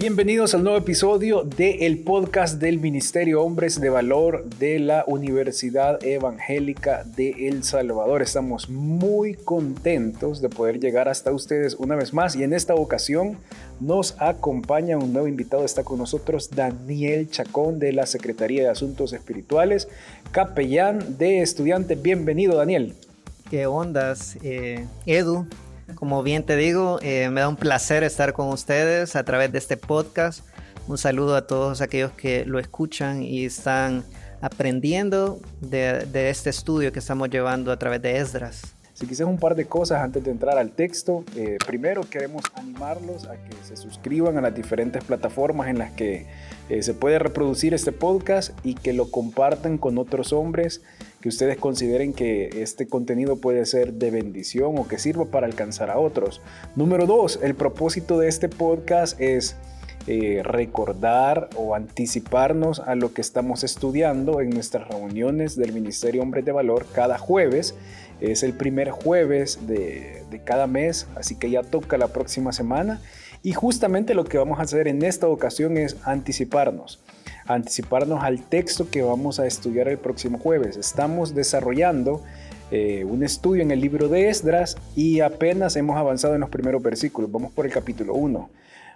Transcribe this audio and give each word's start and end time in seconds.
Bienvenidos 0.00 0.54
al 0.54 0.62
nuevo 0.62 0.78
episodio 0.78 1.42
del 1.42 1.98
podcast 1.98 2.58
del 2.58 2.78
Ministerio 2.78 3.42
Hombres 3.42 3.78
de 3.78 3.90
Valor 3.90 4.48
de 4.58 4.78
la 4.78 5.04
Universidad 5.06 6.02
Evangélica 6.02 7.04
de 7.04 7.48
El 7.48 7.64
Salvador. 7.64 8.22
Estamos 8.22 8.70
muy 8.70 9.34
contentos 9.34 10.40
de 10.40 10.48
poder 10.48 10.80
llegar 10.80 11.10
hasta 11.10 11.32
ustedes 11.32 11.74
una 11.74 11.96
vez 11.96 12.14
más 12.14 12.34
y 12.34 12.44
en 12.44 12.54
esta 12.54 12.74
ocasión 12.76 13.36
nos 13.78 14.18
acompaña 14.18 14.96
un 14.96 15.12
nuevo 15.12 15.28
invitado. 15.28 15.66
Está 15.66 15.84
con 15.84 15.98
nosotros 15.98 16.48
Daniel 16.48 17.28
Chacón 17.28 17.78
de 17.78 17.92
la 17.92 18.06
Secretaría 18.06 18.62
de 18.62 18.68
Asuntos 18.70 19.12
Espirituales, 19.12 19.86
capellán 20.32 21.18
de 21.18 21.42
estudiantes. 21.42 22.00
Bienvenido 22.00 22.56
Daniel. 22.56 22.94
¿Qué 23.50 23.66
ondas, 23.66 24.38
eh, 24.42 24.86
Edu? 25.04 25.44
Como 25.94 26.22
bien 26.22 26.44
te 26.44 26.56
digo, 26.56 26.98
eh, 27.02 27.28
me 27.30 27.40
da 27.40 27.48
un 27.48 27.56
placer 27.56 28.02
estar 28.02 28.32
con 28.32 28.48
ustedes 28.48 29.16
a 29.16 29.24
través 29.24 29.52
de 29.52 29.58
este 29.58 29.76
podcast. 29.76 30.44
Un 30.88 30.98
saludo 30.98 31.36
a 31.36 31.46
todos 31.46 31.80
aquellos 31.80 32.12
que 32.12 32.44
lo 32.44 32.58
escuchan 32.58 33.22
y 33.22 33.44
están 33.44 34.04
aprendiendo 34.40 35.40
de, 35.60 36.30
este 36.30 36.50
estudio 36.50 36.92
que 36.92 36.98
estamos 36.98 37.28
llevando 37.28 37.70
a 37.72 37.78
través 37.78 38.00
de 38.02 38.18
Esdras. 38.18 38.74
Si 38.94 39.06
quizás 39.06 39.26
un 39.26 39.38
par 39.38 39.54
de 39.54 39.66
cosas 39.66 40.02
antes 40.02 40.22
de 40.24 40.30
entrar 40.30 40.58
al 40.58 40.72
texto. 40.72 41.24
Eh, 41.34 41.56
primero 41.66 42.02
queremos 42.02 42.42
animarlos 42.54 43.26
a 43.26 43.36
que 43.36 43.56
se 43.64 43.76
suscriban 43.76 44.36
a 44.36 44.42
las 44.42 44.54
diferentes 44.54 45.02
plataformas 45.04 45.68
en 45.68 45.78
las 45.78 45.92
que 45.92 46.26
eh, 46.68 46.82
se 46.82 46.92
puede 46.92 47.18
reproducir 47.18 47.72
este 47.72 47.92
podcast 47.92 48.50
y 48.62 48.74
que 48.74 48.92
lo 48.92 49.10
compartan 49.10 49.78
con 49.78 49.96
otros 49.96 50.32
hombres 50.32 50.82
que 51.20 51.28
ustedes 51.28 51.58
consideren 51.58 52.12
que 52.12 52.62
este 52.62 52.86
contenido 52.86 53.36
puede 53.36 53.66
ser 53.66 53.94
de 53.94 54.10
bendición 54.10 54.78
o 54.78 54.88
que 54.88 54.98
sirva 54.98 55.26
para 55.26 55.46
alcanzar 55.46 55.90
a 55.90 55.98
otros. 55.98 56.40
Número 56.76 57.06
dos, 57.06 57.38
el 57.42 57.54
propósito 57.54 58.18
de 58.18 58.28
este 58.28 58.48
podcast 58.48 59.20
es 59.20 59.56
eh, 60.06 60.40
recordar 60.42 61.50
o 61.56 61.74
anticiparnos 61.74 62.80
a 62.80 62.94
lo 62.94 63.12
que 63.12 63.20
estamos 63.20 63.64
estudiando 63.64 64.40
en 64.40 64.48
nuestras 64.50 64.88
reuniones 64.88 65.56
del 65.56 65.72
Ministerio 65.72 66.22
Hombres 66.22 66.44
de 66.46 66.52
Valor 66.52 66.86
cada 66.92 67.18
jueves. 67.18 67.74
Es 68.20 68.42
el 68.42 68.54
primer 68.54 68.90
jueves 68.90 69.66
de, 69.66 70.24
de 70.30 70.42
cada 70.42 70.66
mes, 70.66 71.06
así 71.16 71.34
que 71.36 71.50
ya 71.50 71.62
toca 71.62 71.98
la 71.98 72.08
próxima 72.08 72.52
semana. 72.52 73.02
Y 73.42 73.52
justamente 73.52 74.14
lo 74.14 74.24
que 74.24 74.38
vamos 74.38 74.58
a 74.58 74.62
hacer 74.62 74.88
en 74.88 75.02
esta 75.02 75.28
ocasión 75.28 75.76
es 75.76 75.96
anticiparnos 76.04 76.98
anticiparnos 77.46 78.22
al 78.22 78.40
texto 78.42 78.90
que 78.90 79.02
vamos 79.02 79.40
a 79.40 79.46
estudiar 79.46 79.88
el 79.88 79.98
próximo 79.98 80.38
jueves. 80.38 80.76
Estamos 80.76 81.34
desarrollando 81.34 82.22
eh, 82.70 83.04
un 83.04 83.22
estudio 83.22 83.62
en 83.62 83.70
el 83.70 83.80
libro 83.80 84.08
de 84.08 84.28
Esdras 84.28 84.76
y 84.94 85.20
apenas 85.20 85.74
hemos 85.76 85.96
avanzado 85.96 86.34
en 86.34 86.40
los 86.40 86.50
primeros 86.50 86.82
versículos. 86.82 87.30
Vamos 87.30 87.52
por 87.52 87.66
el 87.66 87.72
capítulo 87.72 88.14
1. 88.14 88.50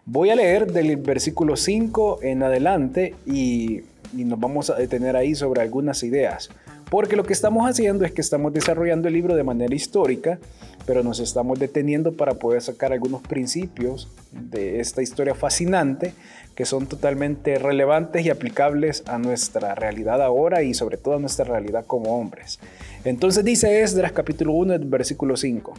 Voy 0.07 0.31
a 0.31 0.37
leer 0.37 0.71
del 0.71 0.97
versículo 0.97 1.57
5 1.57 2.21
en 2.23 2.43
adelante 2.43 3.15
y, 3.27 3.83
y 4.17 4.25
nos 4.25 4.39
vamos 4.39 4.71
a 4.71 4.75
detener 4.75 5.17
ahí 5.17 5.35
sobre 5.35 5.63
algunas 5.63 6.03
ideas. 6.03 6.51
Porque 6.91 7.17
lo 7.17 7.25
que 7.25 7.33
estamos 7.33 7.69
haciendo 7.69 8.05
es 8.05 8.13
que 8.13 8.21
estamos 8.21 8.53
desarrollando 8.53 9.09
el 9.09 9.15
libro 9.15 9.35
de 9.35 9.43
manera 9.43 9.75
histórica, 9.75 10.39
pero 10.87 11.03
nos 11.03 11.19
estamos 11.19 11.59
deteniendo 11.59 12.13
para 12.13 12.35
poder 12.35 12.63
sacar 12.63 12.93
algunos 12.93 13.23
principios 13.23 14.09
de 14.31 14.81
esta 14.81 15.03
historia 15.03 15.35
fascinante 15.35 16.13
que 16.55 16.65
son 16.65 16.87
totalmente 16.87 17.59
relevantes 17.59 18.25
y 18.25 18.31
aplicables 18.31 19.03
a 19.07 19.19
nuestra 19.19 19.75
realidad 19.75 20.23
ahora 20.23 20.63
y 20.63 20.75
sobre 20.75 20.97
todo 20.97 21.15
a 21.15 21.19
nuestra 21.19 21.45
realidad 21.45 21.85
como 21.87 22.19
hombres. 22.19 22.61
Entonces 23.05 23.45
dice 23.45 23.83
Esdras 23.83 24.13
capítulo 24.13 24.53
1, 24.53 24.79
versículo 24.85 25.37
5. 25.37 25.75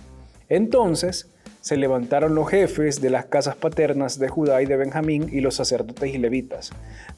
Entonces 0.49 1.27
se 1.65 1.77
levantaron 1.77 2.35
los 2.35 2.47
jefes 2.47 3.01
de 3.01 3.09
las 3.09 3.25
casas 3.25 3.55
paternas 3.55 4.19
de 4.19 4.29
Judá 4.29 4.61
y 4.61 4.67
de 4.67 4.77
Benjamín 4.77 5.29
y 5.31 5.39
los 5.39 5.55
sacerdotes 5.55 6.13
y 6.13 6.19
levitas, 6.19 6.69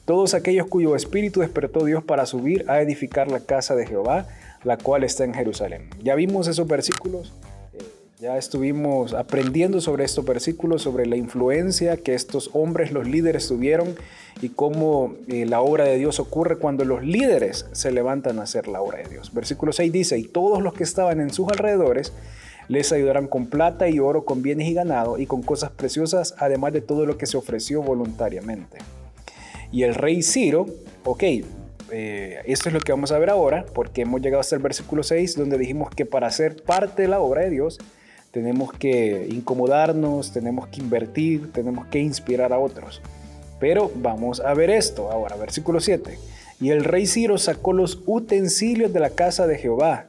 todos 0.06 0.32
aquellos 0.32 0.66
cuyo 0.68 0.96
espíritu 0.96 1.40
despertó 1.40 1.84
Dios 1.84 2.02
para 2.02 2.24
subir 2.24 2.64
a 2.66 2.80
edificar 2.80 3.30
la 3.30 3.40
casa 3.40 3.76
de 3.76 3.86
Jehová, 3.86 4.26
la 4.64 4.78
cual 4.78 5.04
está 5.04 5.24
en 5.24 5.34
Jerusalén. 5.34 5.90
Ya 6.02 6.14
vimos 6.14 6.48
esos 6.48 6.66
versículos 6.66 7.34
ya 8.20 8.36
estuvimos 8.36 9.14
aprendiendo 9.14 9.80
sobre 9.80 10.04
estos 10.04 10.24
versículos, 10.24 10.82
sobre 10.82 11.06
la 11.06 11.14
influencia 11.14 11.96
que 11.98 12.14
estos 12.14 12.50
hombres, 12.52 12.90
los 12.90 13.06
líderes, 13.06 13.46
tuvieron 13.46 13.94
y 14.42 14.48
cómo 14.48 15.14
eh, 15.28 15.46
la 15.46 15.60
obra 15.60 15.84
de 15.84 15.98
Dios 15.98 16.18
ocurre 16.18 16.56
cuando 16.56 16.84
los 16.84 17.04
líderes 17.04 17.66
se 17.70 17.92
levantan 17.92 18.40
a 18.40 18.42
hacer 18.42 18.66
la 18.66 18.80
obra 18.80 18.98
de 18.98 19.08
Dios. 19.08 19.32
Versículo 19.32 19.72
6 19.72 19.92
dice, 19.92 20.18
y 20.18 20.24
todos 20.24 20.62
los 20.62 20.74
que 20.74 20.82
estaban 20.82 21.20
en 21.20 21.30
sus 21.32 21.46
alrededores 21.48 22.12
les 22.68 22.92
ayudarán 22.92 23.26
con 23.26 23.46
plata 23.46 23.88
y 23.88 23.98
oro, 23.98 24.24
con 24.24 24.42
bienes 24.42 24.68
y 24.68 24.74
ganado 24.74 25.18
y 25.18 25.26
con 25.26 25.42
cosas 25.42 25.70
preciosas, 25.70 26.34
además 26.38 26.72
de 26.72 26.82
todo 26.82 27.06
lo 27.06 27.18
que 27.18 27.26
se 27.26 27.36
ofreció 27.36 27.82
voluntariamente. 27.82 28.78
Y 29.72 29.82
el 29.82 29.94
rey 29.94 30.22
Ciro, 30.22 30.66
ok, 31.04 31.22
eh, 31.90 32.42
esto 32.46 32.68
es 32.68 32.72
lo 32.74 32.80
que 32.80 32.92
vamos 32.92 33.12
a 33.12 33.18
ver 33.18 33.30
ahora, 33.30 33.64
porque 33.72 34.02
hemos 34.02 34.20
llegado 34.20 34.40
hasta 34.40 34.56
el 34.56 34.62
versículo 34.62 35.02
6, 35.02 35.36
donde 35.36 35.58
dijimos 35.58 35.90
que 35.90 36.06
para 36.06 36.30
ser 36.30 36.62
parte 36.62 37.02
de 37.02 37.08
la 37.08 37.20
obra 37.20 37.42
de 37.42 37.50
Dios, 37.50 37.78
tenemos 38.30 38.72
que 38.72 39.26
incomodarnos, 39.30 40.32
tenemos 40.32 40.68
que 40.68 40.80
invertir, 40.80 41.50
tenemos 41.52 41.86
que 41.86 41.98
inspirar 41.98 42.52
a 42.52 42.58
otros. 42.58 43.00
Pero 43.58 43.90
vamos 43.96 44.40
a 44.40 44.52
ver 44.54 44.70
esto 44.70 45.10
ahora, 45.10 45.36
versículo 45.36 45.80
7. 45.80 46.18
Y 46.60 46.70
el 46.70 46.84
rey 46.84 47.06
Ciro 47.06 47.38
sacó 47.38 47.72
los 47.72 48.02
utensilios 48.06 48.92
de 48.92 49.00
la 49.00 49.10
casa 49.10 49.46
de 49.46 49.58
Jehová 49.58 50.07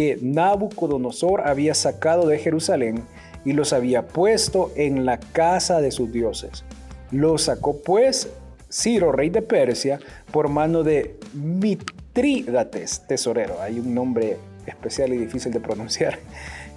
que 0.00 0.18
Nabucodonosor 0.22 1.46
había 1.46 1.74
sacado 1.74 2.26
de 2.26 2.38
Jerusalén 2.38 3.02
y 3.44 3.52
los 3.52 3.74
había 3.74 4.06
puesto 4.08 4.72
en 4.74 5.04
la 5.04 5.20
casa 5.20 5.82
de 5.82 5.90
sus 5.90 6.10
dioses. 6.10 6.64
Los 7.10 7.42
sacó 7.42 7.82
pues 7.82 8.30
Ciro, 8.72 9.12
rey 9.12 9.28
de 9.28 9.42
Persia, 9.42 10.00
por 10.32 10.48
mano 10.48 10.84
de 10.84 11.16
Mitrídates, 11.34 13.02
tesorero. 13.08 13.60
Hay 13.60 13.78
un 13.78 13.94
nombre 13.94 14.38
especial 14.64 15.12
y 15.12 15.18
difícil 15.18 15.52
de 15.52 15.60
pronunciar. 15.60 16.18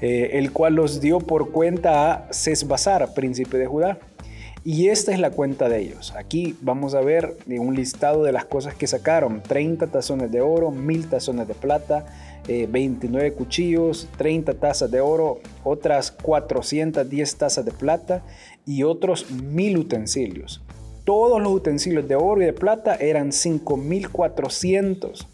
Eh, 0.02 0.38
el 0.38 0.52
cual 0.52 0.76
los 0.76 1.00
dio 1.00 1.20
por 1.20 1.52
cuenta 1.52 2.12
a 2.12 2.34
Sesbazar, 2.34 3.14
príncipe 3.14 3.58
de 3.58 3.68
Judá. 3.68 4.00
Y 4.66 4.90
esta 4.90 5.14
es 5.14 5.20
la 5.20 5.32
cuenta 5.32 5.70
de 5.70 5.80
ellos. 5.80 6.14
Aquí 6.18 6.58
vamos 6.60 6.94
a 6.94 7.00
ver 7.00 7.38
un 7.48 7.74
listado 7.74 8.24
de 8.24 8.34
las 8.34 8.44
cosas 8.44 8.76
que 8.76 8.86
sacaron. 8.86 9.42
30 9.42 9.88
tazones 9.88 10.30
de 10.30 10.42
oro, 10.42 10.72
1000 10.72 11.08
tazones 11.10 11.48
de 11.48 11.54
plata, 11.54 12.06
29 12.48 13.28
eh, 13.28 13.34
cuchillos, 13.34 14.08
30 14.18 14.56
tazas 14.56 14.92
de 14.92 15.02
oro, 15.02 15.40
otras 15.64 16.12
410 16.12 17.36
tazas 17.36 17.66
de 17.66 17.72
plata 17.72 18.24
y 18.66 18.84
otros 18.84 19.32
1000 19.32 19.78
utensilios. 19.78 20.62
Todos 21.04 21.42
los 21.42 21.52
utensilios 21.52 22.08
de 22.08 22.16
oro 22.16 22.42
y 22.42 22.46
de 22.46 22.54
plata 22.54 22.96
eran 22.96 23.32
5400 23.32 25.28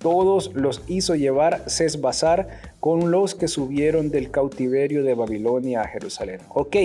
todos 0.00 0.52
los 0.54 0.82
hizo 0.88 1.14
llevar 1.14 1.68
Sesbazar 1.68 2.48
con 2.80 3.10
los 3.10 3.34
que 3.34 3.48
subieron 3.48 4.10
del 4.10 4.30
cautiverio 4.30 5.04
de 5.04 5.14
Babilonia 5.14 5.82
a 5.82 5.88
Jerusalén. 5.88 6.40
Ok, 6.48 6.76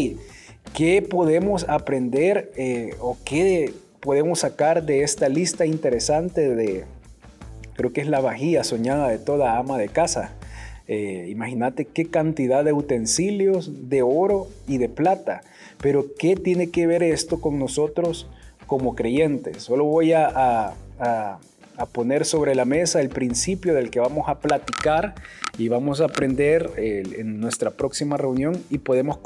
¿qué 0.73 1.01
podemos 1.01 1.65
aprender 1.69 2.51
eh, 2.57 2.93
o 2.99 3.17
qué 3.23 3.73
podemos 4.01 4.39
sacar 4.39 4.85
de 4.85 5.03
esta 5.03 5.29
lista 5.29 5.65
interesante 5.65 6.53
de, 6.53 6.83
creo 7.75 7.93
que 7.93 8.01
es 8.01 8.07
la 8.07 8.21
vajilla 8.21 8.63
soñada 8.63 9.09
de 9.09 9.19
toda 9.19 9.57
ama 9.57 9.77
de 9.77 9.89
casa? 9.89 10.33
Eh, 10.87 11.27
imagínate 11.29 11.85
qué 11.85 12.05
cantidad 12.05 12.63
de 12.63 12.73
utensilios 12.73 13.89
de 13.89 14.01
oro 14.01 14.47
y 14.67 14.77
de 14.77 14.89
plata. 14.89 15.41
Pero 15.81 16.05
¿qué 16.17 16.35
tiene 16.35 16.69
que 16.69 16.87
ver 16.87 17.03
esto 17.03 17.41
con 17.41 17.59
nosotros 17.59 18.27
como 18.67 18.95
creyentes? 18.95 19.63
Solo 19.63 19.85
voy 19.85 20.13
a 20.13 20.73
a 21.77 21.85
poner 21.85 22.25
sobre 22.25 22.55
la 22.55 22.65
mesa 22.65 23.01
el 23.01 23.09
principio 23.09 23.73
del 23.73 23.89
que 23.89 23.99
vamos 23.99 24.29
a 24.29 24.39
platicar 24.39 25.15
y 25.57 25.67
vamos 25.67 26.01
a 26.01 26.05
aprender 26.05 26.71
en 26.77 27.39
nuestra 27.39 27.71
próxima 27.71 28.17
reunión 28.17 28.61
y 28.69 28.79
podemos 28.79 29.17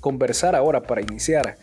conversar 0.00 0.54
ahora 0.54 0.82
para 0.82 1.02
iniciar. 1.02 1.56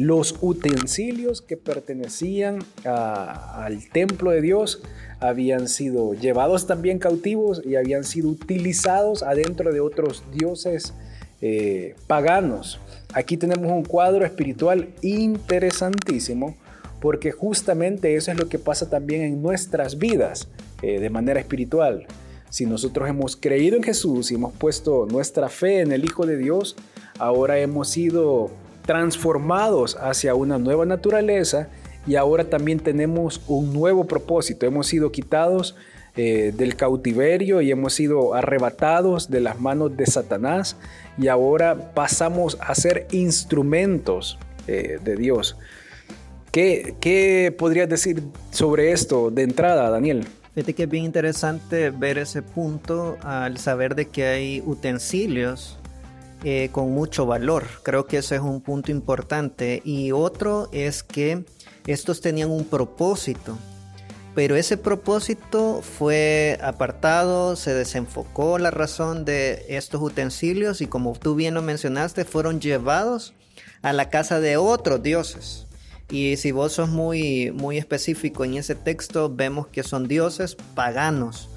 Los 0.00 0.34
utensilios 0.40 1.42
que 1.42 1.58
pertenecían 1.58 2.60
al 2.84 3.86
templo 3.90 4.30
de 4.30 4.40
Dios 4.40 4.80
habían 5.20 5.68
sido 5.68 6.14
llevados 6.14 6.66
también 6.66 6.98
cautivos 6.98 7.60
y 7.66 7.76
habían 7.76 8.04
sido 8.04 8.30
utilizados 8.30 9.22
adentro 9.22 9.74
de 9.74 9.80
otros 9.80 10.24
dioses 10.32 10.94
eh, 11.42 11.96
paganos. 12.06 12.80
Aquí 13.12 13.36
tenemos 13.36 13.70
un 13.70 13.84
cuadro 13.84 14.24
espiritual 14.24 14.88
interesantísimo 15.02 16.56
porque 17.02 17.30
justamente 17.30 18.16
eso 18.16 18.30
es 18.30 18.38
lo 18.38 18.48
que 18.48 18.58
pasa 18.58 18.88
también 18.88 19.20
en 19.20 19.42
nuestras 19.42 19.98
vidas 19.98 20.48
eh, 20.80 20.98
de 20.98 21.10
manera 21.10 21.40
espiritual. 21.40 22.06
Si 22.48 22.64
nosotros 22.64 23.06
hemos 23.06 23.36
creído 23.36 23.76
en 23.76 23.82
Jesús 23.82 24.30
y 24.30 24.36
hemos 24.36 24.54
puesto 24.54 25.06
nuestra 25.10 25.50
fe 25.50 25.80
en 25.80 25.92
el 25.92 26.06
Hijo 26.06 26.24
de 26.24 26.38
Dios, 26.38 26.74
ahora 27.18 27.58
hemos 27.58 27.90
sido 27.90 28.50
transformados 28.90 29.96
hacia 30.00 30.34
una 30.34 30.58
nueva 30.58 30.84
naturaleza 30.84 31.68
y 32.08 32.16
ahora 32.16 32.50
también 32.50 32.80
tenemos 32.80 33.40
un 33.46 33.72
nuevo 33.72 34.08
propósito. 34.08 34.66
Hemos 34.66 34.88
sido 34.88 35.12
quitados 35.12 35.76
eh, 36.16 36.52
del 36.56 36.74
cautiverio 36.74 37.60
y 37.60 37.70
hemos 37.70 37.92
sido 37.94 38.34
arrebatados 38.34 39.30
de 39.30 39.42
las 39.42 39.60
manos 39.60 39.96
de 39.96 40.06
Satanás 40.06 40.76
y 41.16 41.28
ahora 41.28 41.94
pasamos 41.94 42.58
a 42.60 42.74
ser 42.74 43.06
instrumentos 43.12 44.40
eh, 44.66 44.98
de 45.04 45.14
Dios. 45.14 45.56
¿Qué, 46.50 46.96
¿Qué 46.98 47.54
podrías 47.56 47.88
decir 47.88 48.24
sobre 48.50 48.90
esto 48.90 49.30
de 49.30 49.44
entrada, 49.44 49.88
Daniel? 49.88 50.26
Fíjate 50.56 50.74
que 50.74 50.82
es 50.82 50.90
bien 50.90 51.04
interesante 51.04 51.90
ver 51.90 52.18
ese 52.18 52.42
punto 52.42 53.18
al 53.22 53.56
saber 53.58 53.94
de 53.94 54.06
que 54.06 54.24
hay 54.24 54.64
utensilios 54.66 55.79
eh, 56.42 56.70
con 56.72 56.92
mucho 56.92 57.26
valor. 57.26 57.66
Creo 57.82 58.06
que 58.06 58.18
ese 58.18 58.36
es 58.36 58.40
un 58.40 58.62
punto 58.62 58.90
importante. 58.90 59.82
Y 59.84 60.12
otro 60.12 60.68
es 60.72 61.02
que 61.02 61.44
estos 61.86 62.20
tenían 62.20 62.50
un 62.50 62.64
propósito, 62.64 63.58
pero 64.34 64.56
ese 64.56 64.76
propósito 64.76 65.82
fue 65.82 66.58
apartado, 66.62 67.56
se 67.56 67.74
desenfocó 67.74 68.58
la 68.58 68.70
razón 68.70 69.24
de 69.24 69.66
estos 69.68 70.00
utensilios 70.00 70.80
y 70.80 70.86
como 70.86 71.12
tú 71.12 71.34
bien 71.34 71.54
lo 71.54 71.62
mencionaste, 71.62 72.24
fueron 72.24 72.60
llevados 72.60 73.34
a 73.82 73.92
la 73.92 74.08
casa 74.08 74.40
de 74.40 74.56
otros 74.56 75.02
dioses. 75.02 75.66
Y 76.10 76.36
si 76.38 76.52
vos 76.52 76.72
sos 76.72 76.88
muy, 76.88 77.52
muy 77.52 77.76
específico 77.76 78.44
en 78.44 78.54
ese 78.54 78.74
texto, 78.74 79.28
vemos 79.28 79.66
que 79.68 79.82
son 79.82 80.08
dioses 80.08 80.56
paganos. 80.74 81.48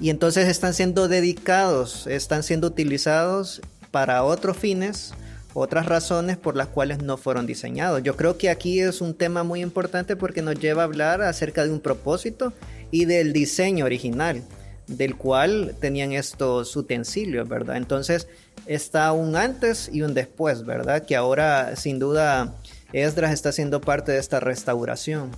Y 0.00 0.10
entonces 0.10 0.48
están 0.48 0.74
siendo 0.74 1.08
dedicados, 1.08 2.06
están 2.06 2.42
siendo 2.42 2.68
utilizados 2.68 3.60
para 3.90 4.24
otros 4.24 4.56
fines, 4.56 5.12
otras 5.54 5.86
razones 5.86 6.36
por 6.36 6.56
las 6.56 6.68
cuales 6.68 7.02
no 7.02 7.16
fueron 7.16 7.46
diseñados. 7.46 8.02
Yo 8.02 8.16
creo 8.16 8.38
que 8.38 8.50
aquí 8.50 8.80
es 8.80 9.00
un 9.00 9.14
tema 9.14 9.42
muy 9.42 9.60
importante 9.60 10.16
porque 10.16 10.42
nos 10.42 10.58
lleva 10.58 10.82
a 10.82 10.84
hablar 10.86 11.22
acerca 11.22 11.64
de 11.64 11.70
un 11.70 11.80
propósito 11.80 12.52
y 12.90 13.04
del 13.04 13.32
diseño 13.32 13.84
original 13.84 14.42
del 14.88 15.16
cual 15.16 15.74
tenían 15.80 16.12
estos 16.12 16.74
utensilios, 16.74 17.48
¿verdad? 17.48 17.76
Entonces 17.76 18.26
está 18.66 19.12
un 19.12 19.36
antes 19.36 19.88
y 19.92 20.02
un 20.02 20.14
después, 20.14 20.64
¿verdad? 20.64 21.04
Que 21.04 21.14
ahora 21.14 21.76
sin 21.76 21.98
duda 21.98 22.54
Esdras 22.92 23.32
está 23.32 23.52
siendo 23.52 23.80
parte 23.80 24.12
de 24.12 24.18
esta 24.18 24.40
restauración. 24.40 25.30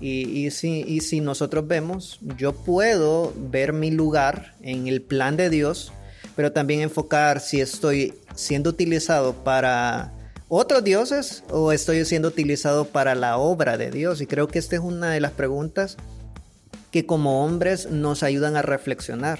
Y, 0.00 0.50
si, 0.50 0.82
y 0.86 1.00
si 1.00 1.20
nosotros 1.20 1.66
vemos, 1.66 2.18
yo 2.36 2.52
puedo 2.52 3.32
ver 3.36 3.72
mi 3.72 3.90
lugar 3.90 4.54
en 4.60 4.86
el 4.86 5.00
plan 5.00 5.36
de 5.38 5.48
Dios, 5.48 5.92
pero 6.36 6.52
también 6.52 6.80
enfocar 6.80 7.40
si 7.40 7.60
estoy 7.60 8.14
siendo 8.34 8.70
utilizado 8.70 9.32
para 9.32 10.12
otros 10.48 10.84
dioses 10.84 11.44
o 11.50 11.72
estoy 11.72 12.04
siendo 12.04 12.28
utilizado 12.28 12.86
para 12.86 13.14
la 13.14 13.36
obra 13.38 13.76
de 13.76 13.90
Dios. 13.90 14.20
Y 14.20 14.26
creo 14.26 14.48
que 14.48 14.58
esta 14.58 14.76
es 14.76 14.82
una 14.82 15.10
de 15.10 15.20
las 15.20 15.32
preguntas 15.32 15.96
que 16.90 17.06
como 17.06 17.44
hombres 17.44 17.90
nos 17.90 18.22
ayudan 18.22 18.56
a 18.56 18.62
reflexionar. 18.62 19.38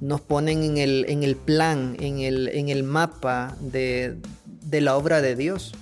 Nos 0.00 0.20
ponen 0.20 0.62
en 0.62 0.78
el, 0.78 1.06
en 1.08 1.22
el 1.22 1.36
plan, 1.36 1.96
en 1.98 2.18
el, 2.18 2.48
en 2.48 2.68
el 2.68 2.82
mapa 2.82 3.56
de, 3.60 4.16
de 4.46 4.80
la 4.80 4.96
obra 4.96 5.20
de 5.20 5.34
Dios 5.36 5.72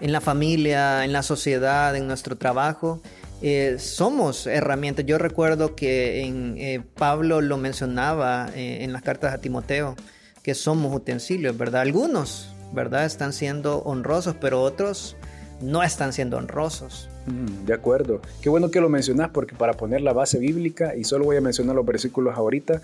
en 0.00 0.12
la 0.12 0.20
familia, 0.20 1.04
en 1.04 1.12
la 1.12 1.22
sociedad, 1.22 1.96
en 1.96 2.06
nuestro 2.06 2.36
trabajo. 2.36 3.00
Eh, 3.40 3.76
somos 3.78 4.46
herramientas. 4.46 5.06
Yo 5.06 5.18
recuerdo 5.18 5.76
que 5.76 6.24
eh, 6.24 6.80
Pablo 6.94 7.40
lo 7.40 7.56
mencionaba 7.56 8.50
eh, 8.54 8.82
en 8.82 8.92
las 8.92 9.02
cartas 9.02 9.32
a 9.32 9.38
Timoteo, 9.38 9.94
que 10.42 10.54
somos 10.54 10.94
utensilios, 10.94 11.56
¿verdad? 11.56 11.82
Algunos, 11.82 12.52
¿verdad? 12.72 13.04
Están 13.04 13.32
siendo 13.32 13.78
honrosos, 13.82 14.34
pero 14.40 14.62
otros 14.62 15.16
no 15.60 15.82
están 15.82 16.12
siendo 16.12 16.36
honrosos. 16.36 17.08
Mm, 17.26 17.66
de 17.66 17.74
acuerdo. 17.74 18.20
Qué 18.40 18.48
bueno 18.48 18.70
que 18.70 18.80
lo 18.80 18.88
mencionas 18.88 19.30
porque 19.30 19.54
para 19.54 19.74
poner 19.74 20.00
la 20.00 20.12
base 20.12 20.38
bíblica, 20.38 20.96
y 20.96 21.04
solo 21.04 21.24
voy 21.24 21.36
a 21.36 21.40
mencionar 21.40 21.76
los 21.76 21.86
versículos 21.86 22.36
ahorita, 22.36 22.82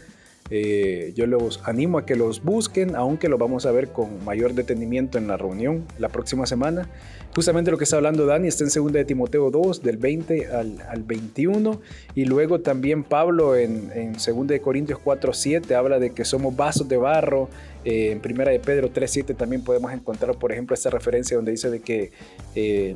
yo 0.51 1.27
los 1.27 1.61
animo 1.65 1.99
a 1.99 2.07
que 2.07 2.17
los 2.17 2.43
busquen, 2.43 2.97
aunque 2.97 3.29
lo 3.29 3.39
vamos 3.39 3.67
a 3.67 3.73
ver 3.73 3.89
con 3.89 4.25
mayor 4.25 4.55
detenimiento 4.55 5.19
en 5.19 5.27
la 5.27 5.37
reunión 5.37 5.85
la 5.99 6.09
próxima 6.09 6.47
semana. 6.47 6.89
Justamente 7.35 7.73
lo 7.73 7.79
que 7.79 7.85
está 7.85 7.97
hablando 7.97 8.27
Dani 8.27 8.47
está 8.47 8.63
en 8.63 8.71
2 8.71 8.93
de 8.93 9.05
Timoteo 9.05 9.51
2, 9.51 9.83
del 9.83 9.97
20 9.97 10.47
al, 10.47 10.81
al 10.89 11.03
21, 11.03 11.81
y 12.15 12.27
luego 12.27 12.61
también 12.61 13.03
Pablo 13.03 13.57
en, 13.57 13.91
en 13.93 14.13
2 14.13 14.47
de 14.47 14.61
Corintios 14.61 15.01
4, 15.01 15.33
7 15.33 15.75
habla 15.75 15.99
de 15.99 16.11
que 16.11 16.25
somos 16.25 16.55
vasos 16.55 16.89
de 16.89 16.97
barro, 16.97 17.49
eh, 17.85 18.13
en 18.13 18.21
1 18.25 18.45
de 18.45 18.61
Pedro 18.61 18.91
3, 18.91 19.11
7 19.11 19.35
también 19.35 19.65
podemos 19.65 19.93
encontrar, 19.93 20.37
por 20.37 20.53
ejemplo, 20.53 20.75
esta 20.75 20.91
referencia 20.91 21.37
donde 21.37 21.51
dice 21.51 21.71
de 21.71 21.81
que... 21.81 22.13
Eh, 22.55 22.95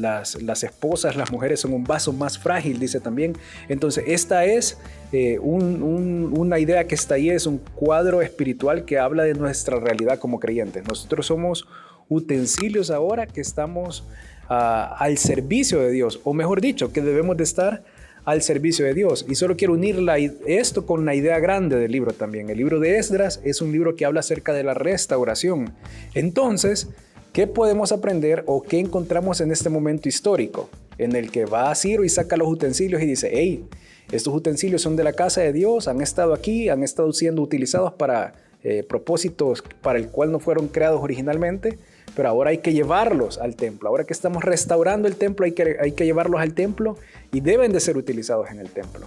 las, 0.00 0.64
esposas, 0.64 1.16
las 1.16 1.30
mujeres 1.30 1.60
son 1.60 1.72
un 1.72 1.84
vaso 1.84 2.12
más 2.12 2.38
frágil, 2.38 2.78
dice 2.78 3.00
también. 3.00 3.34
Entonces, 3.68 4.04
esta 4.06 4.44
es 4.44 4.78
eh, 5.12 5.38
una 5.38 6.58
idea 6.58 6.84
que 6.86 6.94
está 6.94 7.14
ahí, 7.14 7.30
es 7.30 7.46
un 7.46 7.58
cuadro 7.58 8.22
espiritual 8.22 8.84
que 8.84 8.98
habla 8.98 9.24
de 9.24 9.34
nuestra 9.34 9.78
realidad 9.78 10.18
como 10.18 10.40
creyentes. 10.40 10.86
Nosotros 10.88 11.26
somos 11.26 11.66
utensilios 12.08 12.90
ahora 12.90 13.26
que 13.26 13.40
estamos 13.40 14.04
ah, 14.48 14.96
al 14.98 15.18
servicio 15.18 15.80
de 15.80 15.90
Dios, 15.90 16.20
o 16.24 16.34
mejor 16.34 16.60
dicho, 16.60 16.92
que 16.92 17.00
debemos 17.00 17.36
de 17.36 17.44
estar 17.44 17.82
al 18.24 18.42
servicio 18.42 18.84
de 18.84 18.94
Dios. 18.94 19.24
Y 19.28 19.34
solo 19.34 19.56
quiero 19.56 19.74
unir 19.74 19.98
esto 20.46 20.86
con 20.86 21.04
la 21.04 21.14
idea 21.14 21.38
grande 21.38 21.76
del 21.76 21.92
libro 21.92 22.12
también. 22.12 22.50
El 22.50 22.58
libro 22.58 22.78
de 22.78 22.98
Esdras 22.98 23.40
es 23.44 23.60
un 23.60 23.72
libro 23.72 23.96
que 23.96 24.04
habla 24.04 24.20
acerca 24.20 24.52
de 24.52 24.62
la 24.62 24.74
restauración. 24.74 25.72
Entonces, 26.14 26.88
¿qué 27.32 27.46
podemos 27.46 27.92
aprender 27.92 28.44
o 28.46 28.62
qué 28.62 28.78
encontramos 28.78 29.40
en 29.40 29.50
este 29.52 29.68
momento 29.68 30.08
histórico? 30.08 30.68
En 30.98 31.16
el 31.16 31.30
que 31.30 31.44
va 31.44 31.70
a 31.70 31.74
Ciro 31.74 32.04
y 32.04 32.08
saca 32.08 32.36
los 32.36 32.48
utensilios 32.48 33.02
y 33.02 33.06
dice, 33.06 33.30
hey, 33.32 33.64
estos 34.12 34.34
utensilios 34.34 34.82
son 34.82 34.96
de 34.96 35.04
la 35.04 35.12
casa 35.12 35.40
de 35.40 35.52
Dios, 35.52 35.88
han 35.88 36.00
estado 36.00 36.34
aquí, 36.34 36.68
han 36.68 36.82
estado 36.82 37.12
siendo 37.12 37.42
utilizados 37.42 37.92
para 37.92 38.34
eh, 38.62 38.82
propósitos 38.82 39.62
para 39.80 39.98
el 39.98 40.08
cual 40.08 40.32
no 40.32 40.40
fueron 40.40 40.68
creados 40.68 41.00
originalmente 41.02 41.78
pero 42.14 42.28
ahora 42.28 42.50
hay 42.50 42.58
que 42.58 42.72
llevarlos 42.72 43.38
al 43.38 43.56
templo. 43.56 43.88
Ahora 43.88 44.04
que 44.04 44.12
estamos 44.12 44.44
restaurando 44.44 45.08
el 45.08 45.16
templo, 45.16 45.44
hay 45.44 45.52
que, 45.52 45.76
hay 45.80 45.92
que 45.92 46.04
llevarlos 46.04 46.40
al 46.40 46.54
templo 46.54 46.96
y 47.32 47.40
deben 47.40 47.72
de 47.72 47.80
ser 47.80 47.96
utilizados 47.96 48.50
en 48.50 48.58
el 48.58 48.70
templo. 48.70 49.06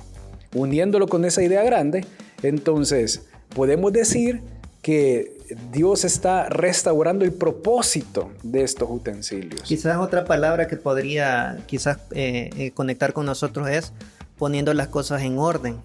Uniéndolo 0.55 1.07
con 1.07 1.25
esa 1.25 1.43
idea 1.43 1.63
grande, 1.63 2.05
entonces 2.41 3.25
podemos 3.55 3.91
decir 3.91 4.41
que 4.81 5.37
Dios 5.71 6.03
está 6.05 6.49
restaurando 6.49 7.25
el 7.25 7.33
propósito 7.33 8.31
de 8.43 8.63
estos 8.63 8.89
utensilios. 8.89 9.61
Quizás 9.63 9.97
otra 9.97 10.25
palabra 10.25 10.67
que 10.67 10.77
podría 10.77 11.57
quizás 11.65 11.97
eh, 12.11 12.49
eh, 12.57 12.71
conectar 12.71 13.13
con 13.13 13.25
nosotros 13.25 13.69
es 13.69 13.93
poniendo 14.37 14.73
las 14.73 14.87
cosas 14.87 15.21
en 15.21 15.37
orden, 15.37 15.77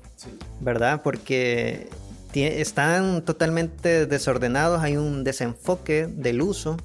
¿verdad? 0.61 1.03
Porque 1.03 1.89
están 2.35 3.25
totalmente 3.25 4.07
desordenados, 4.07 4.83
hay 4.83 4.97
un 4.97 5.25
desenfoque 5.25 6.07
del 6.07 6.43
uso 6.43 6.77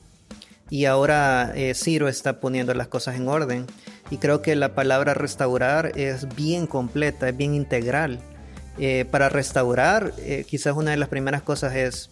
y 0.70 0.86
ahora 0.86 1.52
eh, 1.56 1.74
Ciro 1.76 2.08
está 2.08 2.40
poniendo 2.40 2.74
las 2.74 2.88
cosas 2.88 3.16
en 3.16 3.28
orden. 3.28 3.68
Y 4.10 4.18
creo 4.18 4.42
que 4.42 4.56
la 4.56 4.76
palabra 4.76 5.14
restaurar 5.14 5.92
es 5.98 6.36
bien 6.36 6.68
completa, 6.68 7.30
es 7.30 7.38
bien 7.38 7.54
integral. 7.54 8.20
Eh, 8.80 9.06
para 9.12 9.30
restaurar, 9.30 10.14
eh, 10.18 10.46
quizás 10.48 10.76
una 10.76 10.92
de 10.92 10.98
las 10.98 11.10
primeras 11.10 11.44
cosas 11.44 11.76
es 11.76 12.10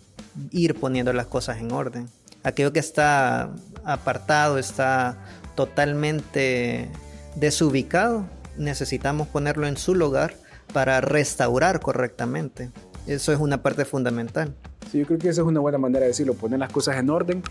ir 0.52 0.80
poniendo 0.80 1.14
las 1.14 1.28
cosas 1.28 1.58
en 1.58 1.72
orden. 1.72 2.10
Aquello 2.44 2.74
que 2.74 2.80
está 2.80 3.52
apartado, 3.84 4.58
está 4.58 5.18
totalmente 5.56 6.90
desubicado, 7.36 8.26
necesitamos 8.58 9.28
ponerlo 9.28 9.68
en 9.68 9.78
su 9.78 9.96
lugar 9.96 10.34
para 10.74 11.02
restaurar 11.02 11.80
correctamente. 11.80 12.72
Eso 13.08 13.32
es 13.34 13.40
una 13.40 13.62
parte 13.62 13.86
fundamental. 13.86 14.56
Yo 14.94 15.06
creo 15.06 15.20
que 15.20 15.30
esa 15.30 15.42
es 15.42 15.48
una 15.48 15.60
buena 15.60 15.78
manera 15.78 16.02
de 16.02 16.08
decirlo, 16.08 16.34
poner 16.34 16.60
las 16.60 16.72
cosas 16.72 16.98
en 16.98 17.10
orden 17.10 17.42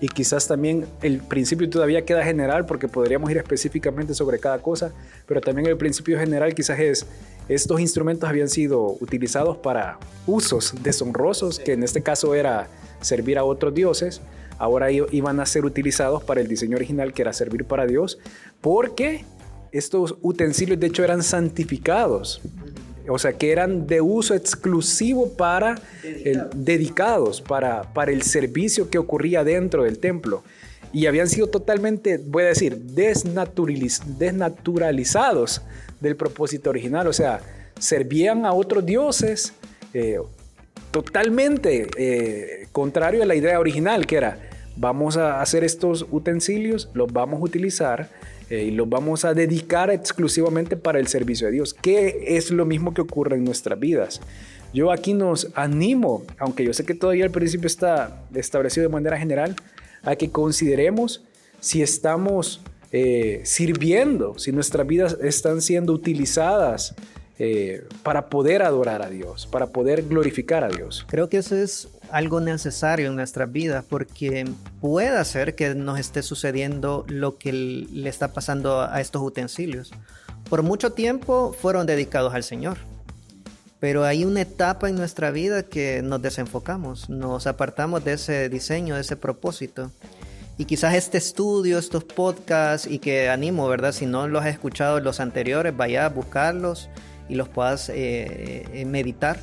y 0.00 0.08
quizás 0.08 0.46
también 0.46 0.86
el 1.02 1.18
principio 1.18 1.68
todavía 1.68 2.04
queda 2.04 2.24
general 2.24 2.66
porque 2.66 2.88
podríamos 2.88 3.30
ir 3.30 3.36
específicamente 3.36 4.14
sobre 4.14 4.38
cada 4.38 4.60
cosa, 4.60 4.92
pero 5.26 5.40
también 5.40 5.68
el 5.68 5.76
principio 5.76 6.18
general 6.18 6.54
quizás 6.54 6.78
es, 6.78 7.06
estos 7.48 7.80
instrumentos 7.80 8.28
habían 8.28 8.48
sido 8.48 8.96
utilizados 9.00 9.56
para 9.58 9.98
usos 10.26 10.74
deshonrosos, 10.82 11.58
que 11.58 11.72
en 11.72 11.82
este 11.82 12.02
caso 12.02 12.34
era 12.34 12.68
servir 13.00 13.38
a 13.38 13.44
otros 13.44 13.74
dioses, 13.74 14.20
ahora 14.58 14.90
iban 14.90 15.40
a 15.40 15.46
ser 15.46 15.64
utilizados 15.64 16.22
para 16.24 16.40
el 16.40 16.48
diseño 16.48 16.76
original 16.76 17.12
que 17.12 17.22
era 17.22 17.32
servir 17.32 17.64
para 17.64 17.86
Dios, 17.86 18.18
porque 18.60 19.24
estos 19.72 20.16
utensilios 20.22 20.80
de 20.80 20.86
hecho 20.86 21.04
eran 21.04 21.22
santificados 21.22 22.40
o 23.08 23.18
sea, 23.18 23.32
que 23.32 23.50
eran 23.52 23.86
de 23.86 24.00
uso 24.00 24.34
exclusivo 24.34 25.32
para 25.32 25.80
el, 26.02 26.46
dedicados 26.54 27.40
para, 27.40 27.94
para 27.94 28.10
el 28.12 28.22
servicio 28.22 28.90
que 28.90 28.98
ocurría 28.98 29.44
dentro 29.44 29.84
del 29.84 29.98
templo. 29.98 30.42
Y 30.92 31.06
habían 31.06 31.28
sido 31.28 31.46
totalmente, 31.48 32.18
voy 32.18 32.44
a 32.44 32.48
decir, 32.48 32.78
desnaturalizados 32.78 35.62
del 36.00 36.16
propósito 36.16 36.70
original. 36.70 37.06
O 37.08 37.12
sea, 37.12 37.40
servían 37.78 38.46
a 38.46 38.52
otros 38.52 38.86
dioses 38.86 39.52
eh, 39.92 40.18
totalmente 40.90 41.88
eh, 41.96 42.68
contrario 42.72 43.22
a 43.22 43.26
la 43.26 43.34
idea 43.34 43.60
original, 43.60 44.06
que 44.06 44.16
era, 44.16 44.38
vamos 44.76 45.16
a 45.16 45.40
hacer 45.40 45.64
estos 45.64 46.06
utensilios, 46.10 46.90
los 46.94 47.12
vamos 47.12 47.40
a 47.40 47.44
utilizar 47.44 48.10
eh, 48.50 48.64
y 48.64 48.70
los 48.70 48.88
vamos 48.88 49.24
a 49.24 49.34
dedicar 49.34 49.90
exclusivamente 49.90 50.76
para 50.76 50.98
el 50.98 51.08
servicio 51.08 51.46
de 51.46 51.54
Dios, 51.54 51.74
que 51.74 52.24
es 52.36 52.50
lo 52.50 52.64
mismo 52.64 52.94
que 52.94 53.02
ocurre 53.02 53.36
en 53.36 53.44
nuestras 53.44 53.78
vidas. 53.78 54.20
Yo 54.72 54.92
aquí 54.92 55.14
nos 55.14 55.48
animo, 55.54 56.24
aunque 56.38 56.64
yo 56.64 56.72
sé 56.72 56.84
que 56.84 56.94
todavía 56.94 57.24
el 57.24 57.30
principio 57.30 57.66
está 57.66 58.22
establecido 58.34 58.86
de 58.86 58.92
manera 58.92 59.18
general, 59.18 59.56
a 60.02 60.16
que 60.16 60.30
consideremos 60.30 61.24
si 61.60 61.82
estamos 61.82 62.60
eh, 62.92 63.40
sirviendo, 63.44 64.38
si 64.38 64.52
nuestras 64.52 64.86
vidas 64.86 65.16
están 65.22 65.60
siendo 65.60 65.92
utilizadas 65.92 66.94
eh, 67.38 67.84
para 68.02 68.28
poder 68.28 68.62
adorar 68.62 69.02
a 69.02 69.10
Dios, 69.10 69.46
para 69.46 69.68
poder 69.68 70.02
glorificar 70.02 70.64
a 70.64 70.68
Dios. 70.68 71.06
Creo 71.08 71.28
que 71.28 71.38
eso 71.38 71.56
es 71.56 71.88
algo 72.10 72.40
necesario 72.40 73.08
en 73.08 73.16
nuestras 73.16 73.50
vidas 73.50 73.84
porque 73.88 74.46
puede 74.80 75.24
ser 75.24 75.54
que 75.54 75.74
nos 75.74 75.98
esté 75.98 76.22
sucediendo 76.22 77.04
lo 77.08 77.38
que 77.38 77.52
le 77.52 78.08
está 78.08 78.32
pasando 78.32 78.82
a 78.82 79.00
estos 79.00 79.22
utensilios. 79.22 79.92
Por 80.48 80.62
mucho 80.62 80.92
tiempo 80.92 81.54
fueron 81.58 81.86
dedicados 81.86 82.34
al 82.34 82.42
Señor, 82.42 82.78
pero 83.80 84.04
hay 84.04 84.24
una 84.24 84.40
etapa 84.40 84.88
en 84.88 84.96
nuestra 84.96 85.30
vida 85.30 85.62
que 85.62 86.02
nos 86.02 86.20
desenfocamos, 86.22 87.08
nos 87.08 87.46
apartamos 87.46 88.04
de 88.04 88.14
ese 88.14 88.48
diseño, 88.48 88.94
de 88.94 89.02
ese 89.02 89.16
propósito. 89.16 89.90
Y 90.56 90.64
quizás 90.64 90.94
este 90.94 91.18
estudio, 91.18 91.78
estos 91.78 92.02
podcasts, 92.02 92.88
y 92.90 92.98
que 92.98 93.28
animo, 93.28 93.68
¿verdad? 93.68 93.92
Si 93.92 94.06
no 94.06 94.26
los 94.26 94.42
has 94.42 94.48
escuchado 94.48 94.98
los 94.98 95.20
anteriores, 95.20 95.76
vaya 95.76 96.06
a 96.06 96.08
buscarlos 96.08 96.88
y 97.28 97.36
los 97.36 97.48
puedas 97.48 97.88
eh, 97.90 98.66
eh, 98.72 98.84
meditar. 98.84 99.40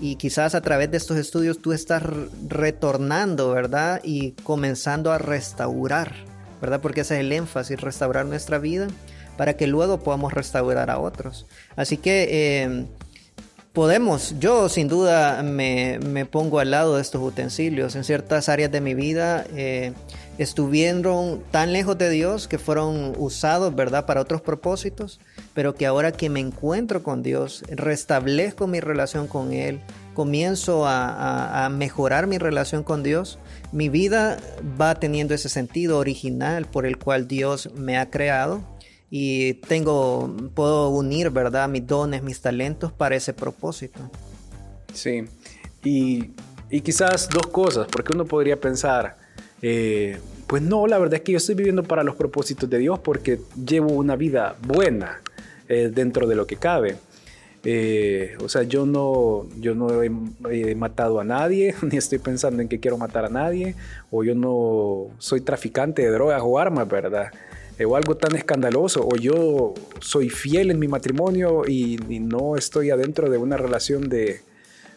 Y 0.00 0.16
quizás 0.16 0.54
a 0.54 0.62
través 0.62 0.90
de 0.90 0.96
estos 0.96 1.18
estudios 1.18 1.60
tú 1.60 1.72
estás 1.72 2.02
retornando, 2.48 3.50
¿verdad? 3.50 4.00
Y 4.02 4.32
comenzando 4.42 5.12
a 5.12 5.18
restaurar, 5.18 6.14
¿verdad? 6.60 6.80
Porque 6.80 7.02
ese 7.02 7.14
es 7.14 7.20
el 7.20 7.32
énfasis, 7.32 7.80
restaurar 7.80 8.24
nuestra 8.26 8.58
vida 8.58 8.88
para 9.36 9.54
que 9.54 9.66
luego 9.66 10.00
podamos 10.00 10.32
restaurar 10.32 10.90
a 10.90 10.98
otros. 10.98 11.46
Así 11.76 11.96
que 11.96 12.28
eh, 12.30 12.86
podemos, 13.72 14.34
yo 14.38 14.68
sin 14.68 14.88
duda 14.88 15.42
me, 15.42 15.98
me, 15.98 16.26
pongo 16.26 16.60
al 16.60 16.70
lado 16.70 16.96
de 16.96 17.02
estos 17.02 17.22
utensilios. 17.22 17.94
En 17.94 18.04
ciertas 18.04 18.48
áreas 18.48 18.70
de 18.70 18.80
mi 18.80 18.94
vida 18.94 19.46
estuvieron 20.40 21.42
tan 21.50 21.74
lejos 21.74 21.98
de 21.98 22.08
Dios 22.08 22.48
que 22.48 22.58
fueron 22.58 23.12
usados, 23.18 23.74
¿verdad?, 23.74 24.06
para 24.06 24.22
otros 24.22 24.40
propósitos, 24.40 25.20
pero 25.52 25.74
que 25.74 25.84
ahora 25.84 26.12
que 26.12 26.30
me 26.30 26.40
encuentro 26.40 27.02
con 27.02 27.22
Dios, 27.22 27.62
restablezco 27.68 28.66
mi 28.66 28.80
relación 28.80 29.26
con 29.26 29.52
Él, 29.52 29.80
comienzo 30.14 30.86
a, 30.86 31.68
mejorar 31.70 32.26
mi 32.26 32.38
relación 32.38 32.84
con 32.84 33.02
Dios, 33.02 33.38
mi 33.70 33.90
vida 33.90 34.38
va 34.80 34.94
teniendo 34.94 35.34
ese 35.34 35.50
sentido 35.50 35.98
original 35.98 36.64
por 36.64 36.86
el 36.86 36.96
cual 36.96 37.28
Dios 37.28 37.70
me 37.74 37.98
ha 37.98 38.08
creado 38.08 38.62
y 39.10 39.54
tengo, 39.68 40.34
puedo 40.54 40.88
unir, 40.88 41.28
¿verdad?, 41.28 41.68
mis 41.68 41.86
dones, 41.86 42.22
mis 42.22 42.40
talentos 42.40 42.92
para 42.92 43.14
ese 43.14 43.34
propósito. 43.34 44.10
Sí, 44.94 45.24
y, 45.84 46.30
y 46.70 46.80
quizás 46.80 47.28
dos 47.28 47.48
cosas, 47.48 47.88
porque 47.88 48.12
uno 48.14 48.24
podría 48.24 48.58
pensar, 48.58 49.19
eh, 49.62 50.18
pues 50.46 50.62
no, 50.62 50.86
la 50.86 50.98
verdad 50.98 51.14
es 51.14 51.20
que 51.20 51.32
yo 51.32 51.38
estoy 51.38 51.54
viviendo 51.54 51.82
para 51.84 52.02
los 52.02 52.16
propósitos 52.16 52.68
de 52.68 52.78
Dios 52.78 52.98
porque 52.98 53.40
llevo 53.64 53.92
una 53.92 54.16
vida 54.16 54.56
buena 54.62 55.20
eh, 55.68 55.90
dentro 55.94 56.26
de 56.26 56.34
lo 56.34 56.46
que 56.46 56.56
cabe. 56.56 56.96
Eh, 57.62 58.36
o 58.42 58.48
sea, 58.48 58.62
yo 58.62 58.86
no, 58.86 59.46
yo 59.60 59.74
no 59.74 60.02
he, 60.02 60.74
matado 60.74 61.20
a 61.20 61.24
nadie, 61.24 61.74
ni 61.82 61.98
estoy 61.98 62.18
pensando 62.18 62.62
en 62.62 62.68
que 62.68 62.80
quiero 62.80 62.96
matar 62.96 63.26
a 63.26 63.28
nadie, 63.28 63.76
o 64.10 64.24
yo 64.24 64.34
no 64.34 65.08
soy 65.18 65.42
traficante 65.42 66.02
de 66.02 66.10
drogas 66.10 66.42
o 66.44 66.58
armas, 66.58 66.88
¿verdad? 66.88 67.30
o 67.82 67.96
algo 67.96 68.14
tan 68.14 68.36
escandaloso, 68.36 69.08
o 69.08 69.16
yo 69.16 69.72
soy 70.00 70.28
fiel 70.28 70.70
en 70.70 70.78
mi 70.78 70.86
matrimonio 70.86 71.62
y, 71.66 71.96
no 72.20 72.56
estoy 72.56 72.90
adentro 72.90 73.30
de 73.30 73.38
una 73.38 73.56
relación 73.56 74.10
de, 74.10 74.42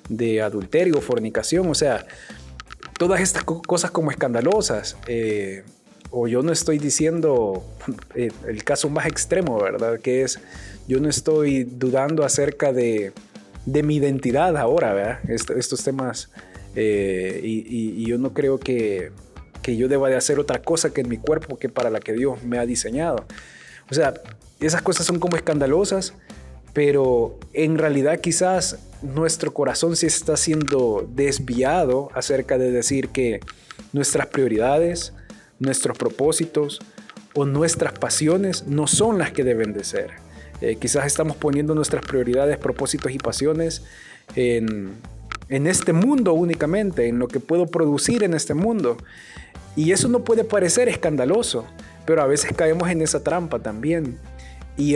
de 0.10 0.42
adulterio 0.42 0.98
o 0.98 1.02
fornicación. 1.02 1.68
O 1.70 1.76
sea, 1.76 2.06
todas 2.98 3.22
estas 3.22 3.44
cosas 3.44 3.92
como 3.92 4.12
escandalosas. 4.12 4.98
Eh, 5.08 5.64
o 6.12 6.28
yo 6.28 6.44
no 6.44 6.52
estoy 6.52 6.78
diciendo 6.78 7.64
eh, 8.16 8.32
el 8.48 8.64
caso 8.64 8.90
más 8.90 9.08
extremo, 9.08 9.60
¿verdad? 9.60 10.00
Que 10.00 10.24
es, 10.24 10.40
yo 10.88 11.00
no 11.00 11.10
estoy 11.10 11.64
dudando 11.64 12.24
acerca 12.24 12.72
de, 12.72 13.14
de 13.66 13.84
mi 13.84 13.96
identidad 13.96 14.56
ahora, 14.58 14.94
¿verdad? 14.94 15.20
estos 15.30 15.84
temas. 15.84 16.30
Eh, 16.76 17.40
y, 17.44 18.06
yo 18.06 18.18
no 18.18 18.34
creo 18.34 18.60
que, 18.60 19.12
que 19.62 19.78
yo 19.78 19.88
deba 19.88 20.10
de 20.10 20.16
hacer 20.16 20.40
otra 20.40 20.62
cosa 20.62 20.92
que 20.92 21.02
en 21.02 21.10
mi 21.10 21.18
cuerpo 21.18 21.58
que 21.58 21.70
para 21.70 21.90
la 21.90 22.00
que 22.00 22.14
Dios 22.14 22.44
me 22.44 22.58
ha 22.58 22.66
diseñado. 22.66 23.26
O 23.90 23.94
sea, 23.94 24.14
esas 24.60 24.82
cosas 24.82 25.06
son 25.06 25.20
como 25.20 25.36
escandalosas, 25.36 26.14
pero 26.74 27.40
en 27.54 27.78
realidad 27.78 28.20
quizás 28.20 28.80
nuestro 29.02 29.54
corazón 29.54 29.96
se 29.96 30.08
está 30.08 30.38
siendo 30.38 31.08
desviado 31.14 32.10
acerca 32.14 32.58
de 32.58 32.72
decir 32.72 33.10
que 33.10 33.42
nuestras 33.92 34.28
prioridades, 34.28 35.14
nuestros 35.60 35.98
propósitos 35.98 36.80
o 37.36 37.46
nuestras 37.46 37.94
pasiones 37.94 38.66
no 38.68 38.88
son 38.88 39.18
las 39.18 39.32
que 39.32 39.44
deben 39.44 39.74
de 39.74 39.84
ser. 39.84 40.12
Eh, 40.62 40.78
quizás 40.80 41.06
estamos 41.06 41.36
poniendo 41.36 41.76
nuestras 41.76 42.06
prioridades, 42.06 42.58
propósitos 42.58 43.12
y 43.12 43.18
pasiones 43.18 43.84
en, 44.36 44.94
en 45.50 45.68
este 45.68 45.94
mundo 45.94 46.34
únicamente, 46.34 47.08
en 47.08 47.20
lo 47.20 47.28
que 47.28 47.40
puedo 47.40 47.68
producir 47.68 48.24
en 48.24 48.34
este 48.34 48.54
mundo. 48.54 48.98
Y 49.76 49.92
eso 49.92 50.08
no 50.08 50.24
puede 50.24 50.44
parecer 50.44 50.88
escandaloso, 50.88 51.66
pero 52.06 52.22
a 52.22 52.28
veces 52.28 52.54
caemos 52.56 52.90
en 52.90 53.02
esa 53.02 53.24
trampa 53.24 53.60
también. 53.60 54.18
Y, 54.78 54.96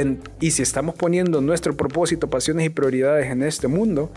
si 0.52 0.62
estamos 0.64 0.96
poniendo 0.96 1.40
nuestro 1.42 1.76
propósito, 1.76 2.30
pasiones 2.30 2.66
y 2.66 2.70
prioridades 2.70 3.28
en 3.32 3.44
este 3.44 3.68
mundo, 3.68 4.12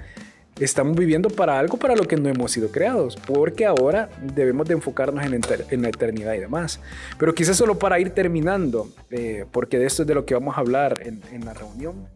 estamos 0.59 0.97
viviendo 0.97 1.29
para 1.29 1.59
algo 1.59 1.77
para 1.77 1.95
lo 1.95 2.05
que 2.05 2.17
no 2.17 2.29
hemos 2.29 2.53
sido 2.53 2.71
creados, 2.71 3.17
porque 3.27 3.67
ahora 3.67 4.09
debemos 4.35 4.67
de 4.69 4.75
enfocarnos 4.75 5.25
en, 5.25 5.83
la 5.83 5.89
eternidad 5.89 6.35
y 6.35 6.41
demás. 6.41 6.81
Pero 7.19 7.35
quizás 7.35 7.57
solo 7.57 7.79
para 7.79 8.01
ir 8.01 8.11
terminando, 8.11 8.91
eh, 9.11 9.45
porque 9.53 9.79
de 9.79 9.87
esto 9.87 10.03
es 10.03 10.09
de 10.09 10.15
lo 10.15 10.25
que 10.25 10.35
vamos 10.35 10.57
a 10.57 10.61
hablar 10.61 10.99
en, 11.05 11.21
en 11.33 11.45
la 11.45 11.53
reunión, 11.53 12.07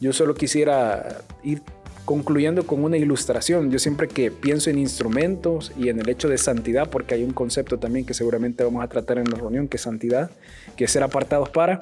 yo 0.00 0.12
solo 0.12 0.34
quisiera 0.34 1.22
ir 1.42 1.62
concluyendo 2.06 2.66
con 2.66 2.84
una 2.84 2.96
ilustración. 2.96 3.70
Yo 3.70 3.78
siempre 3.78 4.08
que 4.08 4.30
pienso 4.30 4.70
en 4.70 4.78
instrumentos 4.78 5.72
y 5.76 5.88
en 5.88 6.00
el 6.00 6.08
hecho 6.08 6.28
de 6.28 6.38
santidad, 6.38 6.88
porque 6.90 7.14
hay 7.14 7.24
un 7.24 7.32
concepto 7.32 7.78
también 7.78 8.04
que 8.04 8.14
seguramente 8.14 8.64
vamos 8.64 8.82
a 8.82 8.88
tratar 8.88 9.18
en 9.18 9.30
la 9.30 9.36
reunión, 9.36 9.68
que 9.68 9.76
es 9.76 9.82
santidad, 9.82 10.30
que 10.76 10.84
es 10.84 10.90
ser 10.90 11.02
apartados 11.02 11.48
para 11.50 11.78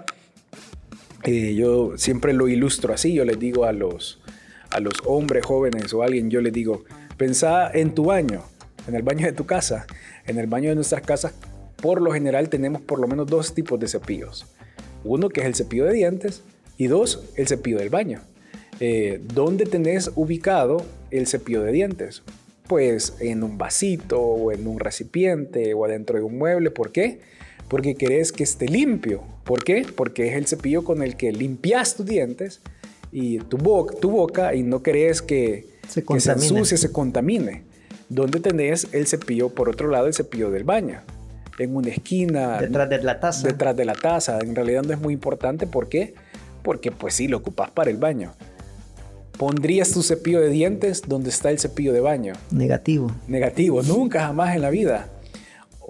eh, 1.24 1.54
yo 1.54 1.96
siempre 1.96 2.32
lo 2.32 2.48
ilustro 2.48 2.92
así, 2.94 3.14
yo 3.14 3.24
les 3.24 3.38
digo 3.38 3.64
a 3.64 3.72
los, 3.72 4.20
a 4.70 4.80
los 4.80 4.94
hombres 5.06 5.44
jóvenes 5.44 5.92
o 5.94 6.02
a 6.02 6.06
alguien, 6.06 6.30
yo 6.30 6.40
les 6.40 6.52
digo, 6.52 6.84
pensá 7.16 7.70
en 7.72 7.94
tu 7.94 8.06
baño, 8.06 8.42
en 8.88 8.94
el 8.94 9.02
baño 9.02 9.26
de 9.26 9.32
tu 9.32 9.46
casa. 9.46 9.86
En 10.26 10.38
el 10.38 10.46
baño 10.46 10.68
de 10.68 10.76
nuestras 10.76 11.02
casas, 11.02 11.34
por 11.80 12.00
lo 12.00 12.12
general 12.12 12.48
tenemos 12.48 12.80
por 12.82 13.00
lo 13.00 13.08
menos 13.08 13.26
dos 13.26 13.54
tipos 13.54 13.78
de 13.80 13.88
cepillos. 13.88 14.46
Uno 15.04 15.28
que 15.28 15.40
es 15.40 15.46
el 15.46 15.54
cepillo 15.54 15.84
de 15.84 15.94
dientes 15.94 16.42
y 16.78 16.86
dos, 16.86 17.24
el 17.36 17.48
cepillo 17.48 17.78
del 17.78 17.90
baño. 17.90 18.20
Eh, 18.78 19.20
¿Dónde 19.34 19.66
tenés 19.66 20.10
ubicado 20.14 20.84
el 21.10 21.26
cepillo 21.26 21.62
de 21.62 21.72
dientes? 21.72 22.22
Pues 22.68 23.16
en 23.20 23.42
un 23.42 23.58
vasito 23.58 24.20
o 24.20 24.52
en 24.52 24.66
un 24.66 24.78
recipiente 24.78 25.74
o 25.74 25.84
adentro 25.84 26.18
de 26.18 26.24
un 26.24 26.38
mueble. 26.38 26.70
¿Por 26.70 26.92
qué? 26.92 27.20
Porque 27.72 27.94
querés 27.94 28.32
que 28.32 28.42
esté 28.42 28.68
limpio. 28.68 29.22
¿Por 29.44 29.64
qué? 29.64 29.86
Porque 29.96 30.28
es 30.28 30.36
el 30.36 30.46
cepillo 30.46 30.84
con 30.84 31.02
el 31.02 31.16
que 31.16 31.32
limpias 31.32 31.94
tus 31.94 32.04
dientes 32.04 32.60
y 33.10 33.38
tu, 33.38 33.56
boca, 33.56 33.94
tu 33.98 34.10
boca 34.10 34.54
y 34.54 34.62
no 34.62 34.82
querés 34.82 35.22
que 35.22 35.68
se, 35.88 36.04
que 36.04 36.20
se 36.20 36.32
ensucie, 36.32 36.76
se 36.76 36.92
contamine. 36.92 37.62
¿Dónde 38.10 38.40
tenés 38.40 38.88
el 38.92 39.06
cepillo, 39.06 39.48
por 39.48 39.70
otro 39.70 39.88
lado, 39.88 40.06
el 40.06 40.12
cepillo 40.12 40.50
del 40.50 40.64
baño? 40.64 41.00
En 41.58 41.74
una 41.74 41.88
esquina. 41.88 42.60
Detrás 42.60 42.90
de 42.90 43.02
la 43.02 43.18
taza. 43.18 43.48
Detrás 43.48 43.74
de 43.74 43.86
la 43.86 43.94
taza. 43.94 44.38
En 44.40 44.54
realidad 44.54 44.82
no 44.82 44.92
es 44.92 45.00
muy 45.00 45.14
importante. 45.14 45.66
¿Por 45.66 45.88
qué? 45.88 46.12
Porque 46.62 46.92
pues 46.92 47.14
sí, 47.14 47.26
lo 47.26 47.38
ocupas 47.38 47.70
para 47.70 47.90
el 47.90 47.96
baño. 47.96 48.34
¿Pondrías 49.38 49.92
tu 49.92 50.02
cepillo 50.02 50.42
de 50.42 50.50
dientes 50.50 51.04
donde 51.08 51.30
está 51.30 51.50
el 51.50 51.58
cepillo 51.58 51.94
de 51.94 52.00
baño? 52.00 52.34
Negativo. 52.50 53.10
Negativo. 53.28 53.82
Nunca 53.82 54.20
jamás 54.26 54.54
en 54.54 54.60
la 54.60 54.68
vida. 54.68 55.08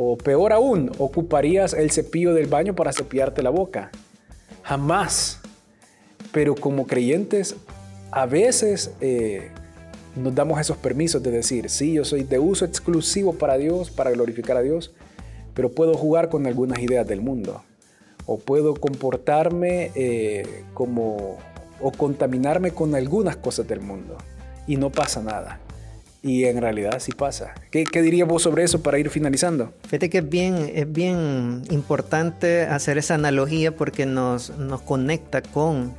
O 0.05 0.17
peor 0.17 0.53
aún, 0.53 0.91
ocuparías 0.99 1.75
el 1.75 1.93
cepillo 1.93 2.35
del 2.35 2.49
baño 2.49 2.75
para 2.75 2.93
cepillarte 2.93 3.41
la 3.41 3.51
boca. 3.51 3.93
Jamás. 4.65 5.41
Pero 6.33 6.57
como 6.57 6.89
creyentes, 6.89 7.55
a 8.11 8.27
veces 8.27 8.91
eh, 9.01 9.51
nos 10.17 10.35
damos 10.35 10.61
esos 10.61 10.77
permisos 10.77 11.23
de 11.23 11.31
decir, 11.31 11.71
sí, 11.71 11.93
yo 11.93 12.05
soy 12.05 12.25
de 12.25 12.41
uso 12.41 12.65
exclusivo 12.65 13.35
para 13.35 13.59
Dios, 13.59 13.93
para 13.93 14.11
glorificar 14.11 14.57
a 14.57 14.63
Dios, 14.63 14.93
pero 15.55 15.71
puedo 15.71 15.95
jugar 15.95 16.31
con 16.31 16.49
algunas 16.49 16.81
ideas 16.81 17.07
del 17.07 17.21
mundo. 17.21 17.63
O 18.27 18.39
puedo 18.39 18.75
comportarme 18.75 19.93
eh, 19.95 20.65
como, 20.75 21.39
o 21.81 21.93
contaminarme 21.93 22.73
con 22.73 22.97
algunas 22.97 23.37
cosas 23.37 23.69
del 23.69 23.81
mundo. 23.81 24.17
Y 24.67 24.77
no 24.77 24.91
pasa 24.91 25.23
nada. 25.23 25.61
Y 26.23 26.45
en 26.45 26.61
realidad 26.61 27.01
sí 27.01 27.13
pasa. 27.13 27.53
¿Qué, 27.71 27.85
qué 27.85 28.01
dirías 28.01 28.29
vos 28.29 28.43
sobre 28.43 28.63
eso 28.63 28.81
para 28.81 28.99
ir 28.99 29.11
finalizando? 29.11 29.73
Fíjate 29.89 30.09
que 30.09 30.19
es 30.19 30.29
bien, 30.29 30.71
es 30.73 30.91
bien 30.91 31.63
importante 31.71 32.63
hacer 32.63 32.97
esa 32.97 33.15
analogía 33.15 33.75
porque 33.75 34.07
nos, 34.07 34.57
nos 34.57 34.83
conecta 34.83 35.43
con 35.43 35.95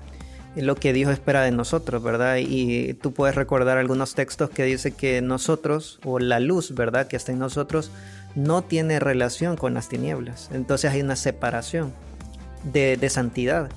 lo 0.56 0.76
que 0.76 0.94
Dios 0.94 1.12
espera 1.12 1.42
de 1.42 1.52
nosotros, 1.52 2.02
¿verdad? 2.02 2.38
Y 2.40 2.94
tú 2.94 3.12
puedes 3.12 3.36
recordar 3.36 3.78
algunos 3.78 4.16
textos 4.16 4.50
que 4.50 4.64
dice 4.64 4.92
que 4.92 5.22
nosotros, 5.22 6.00
o 6.06 6.20
la 6.20 6.40
luz, 6.40 6.74
¿verdad? 6.74 7.08
Que 7.08 7.18
está 7.18 7.32
en 7.32 7.40
nosotros, 7.40 7.92
no 8.36 8.62
tiene 8.62 9.00
relación 9.00 9.58
con 9.58 9.74
las 9.74 9.90
tinieblas. 9.90 10.50
Entonces 10.54 10.92
hay 10.92 11.02
una 11.02 11.16
separación. 11.16 11.92
de, 12.72 12.96
de 12.96 13.10
santidad. 13.10 13.70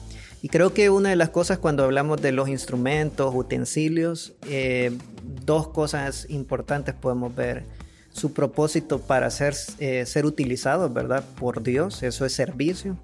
Y 0.47 0.49
creo 0.49 0.73
que 0.73 0.91
una 0.91 1.09
de 1.09 1.17
las 1.17 1.31
cosas 1.31 1.59
cuando 1.59 1.83
hablamos 1.83 2.23
de 2.23 2.31
los 2.31 2.49
instrumentos, 2.49 3.35
utensilios, 3.35 4.35
eh, 4.49 4.97
dos 5.45 5.67
cosas 5.67 6.25
importantes 6.29 6.95
podemos 6.95 7.35
ver. 7.35 7.65
Su 8.13 8.33
propósito 8.33 9.01
para 9.01 9.29
ser, 9.31 9.57
eh, 9.81 10.07
ser 10.07 10.25
utilizados, 10.25 10.95
¿verdad? 10.95 11.25
Por 11.41 11.65
Dios, 11.65 12.05
eso 12.05 12.25
es 12.25 12.33
servicio. 12.33 12.97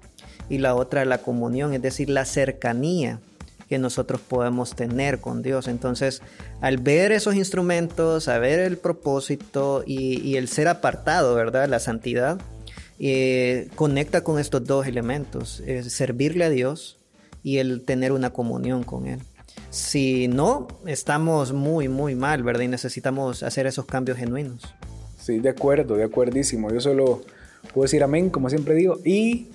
Y 0.47 0.59
la 0.59 0.73
otra, 0.73 1.03
la 1.03 1.17
comunión, 1.17 1.73
es 1.73 1.81
decir, 1.81 2.09
la 2.09 2.23
cercanía 2.23 3.19
que 3.67 3.77
nosotros 3.77 4.21
podemos 4.21 4.73
tener 4.73 5.19
con 5.19 5.43
Dios. 5.43 5.67
Entonces, 5.67 6.21
al 6.61 6.77
ver 6.77 7.11
esos 7.11 7.35
instrumentos, 7.35 8.29
a 8.29 8.37
ver 8.37 8.61
el 8.61 8.77
propósito 8.77 9.83
y, 9.85 10.37
el 10.37 10.47
ser 10.47 10.69
apartado, 10.69 11.35
¿verdad? 11.35 11.67
La 11.67 11.79
santidad, 11.79 12.39
eh, 12.99 13.67
conecta 13.75 14.23
con 14.23 14.39
estos 14.39 14.63
dos 14.63 14.87
elementos, 14.87 15.61
servirle 15.89 16.45
a 16.45 16.49
Dios 16.49 16.99
y 17.43 17.57
el 17.57 17.83
tener 17.83 18.11
una 18.11 18.31
comunión 18.31 18.83
con 18.83 19.05
Él. 19.05 19.19
Si 19.69 20.27
no, 20.27 20.67
estamos 20.85 21.51
muy, 21.51 21.89
muy 21.89 22.15
mal, 22.15 22.43
¿verdad? 22.43 22.61
Y 22.61 22.67
necesitamos 22.67 23.43
hacer 23.43 23.67
esos 23.67 23.85
cambios 23.85 24.17
genuinos. 24.17 24.73
Sí, 25.19 25.39
de 25.39 25.49
acuerdo, 25.49 25.95
de 25.95 26.03
acuerdísimo. 26.03 26.71
Yo 26.71 26.79
solo 26.79 27.21
puedo 27.73 27.83
decir 27.83 28.03
amén, 28.03 28.29
como 28.29 28.49
siempre 28.49 28.75
digo, 28.75 28.99
y 29.03 29.47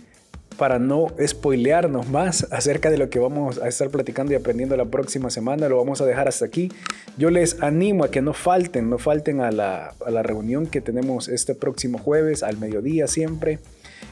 para 0.57 0.79
no 0.81 1.07
spoilearnos 1.25 2.09
más 2.09 2.49
acerca 2.51 2.91
de 2.91 2.99
lo 2.99 3.11
que 3.11 3.21
vamos 3.21 3.59
a 3.59 3.69
estar 3.69 3.91
platicando 3.91 4.33
y 4.33 4.37
aprendiendo 4.37 4.77
la 4.77 4.87
próxima 4.87 5.31
semana, 5.31 5.69
lo 5.69 5.77
vamos 5.77 6.01
a 6.01 6.05
dejar 6.05 6.27
hasta 6.27 6.45
aquí. 6.45 6.73
Yo 7.17 7.31
les 7.31 7.63
animo 7.63 8.05
a 8.05 8.11
que 8.11 8.21
no 8.21 8.35
falten, 8.35 8.91
no 8.91 8.99
falten 8.99 9.41
a 9.41 9.53
la, 9.53 9.95
a 10.05 10.11
la 10.11 10.23
reunión 10.23 10.67
que 10.67 10.81
tenemos 10.81 11.29
este 11.29 11.55
próximo 11.55 11.99
jueves 11.99 12.43
al 12.43 12.59
mediodía 12.59 13.07
siempre. 13.07 13.61